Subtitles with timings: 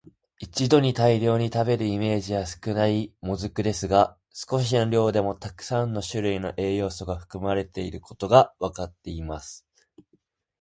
[0.39, 9.63] 一度に大量に食べるイメージは少ない「もずく」ですが、少しの量でもたくさんの種類の栄養素が含まれていることがわかっています。